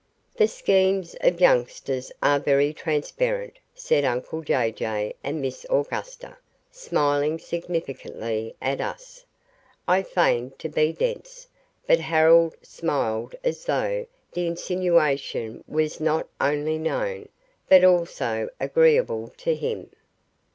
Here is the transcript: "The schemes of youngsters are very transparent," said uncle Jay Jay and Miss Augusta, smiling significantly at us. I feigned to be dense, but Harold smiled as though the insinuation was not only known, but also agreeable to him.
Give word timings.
"The 0.35 0.47
schemes 0.47 1.15
of 1.21 1.39
youngsters 1.39 2.11
are 2.23 2.39
very 2.39 2.73
transparent," 2.73 3.59
said 3.75 4.03
uncle 4.03 4.41
Jay 4.41 4.71
Jay 4.71 5.13
and 5.23 5.39
Miss 5.39 5.63
Augusta, 5.69 6.39
smiling 6.71 7.37
significantly 7.37 8.55
at 8.59 8.81
us. 8.81 9.25
I 9.87 10.01
feigned 10.01 10.57
to 10.57 10.69
be 10.69 10.91
dense, 10.91 11.47
but 11.85 11.99
Harold 11.99 12.55
smiled 12.63 13.35
as 13.43 13.65
though 13.65 14.07
the 14.33 14.47
insinuation 14.47 15.63
was 15.67 15.99
not 15.99 16.27
only 16.41 16.79
known, 16.79 17.29
but 17.69 17.83
also 17.83 18.49
agreeable 18.59 19.31
to 19.37 19.53
him. 19.53 19.91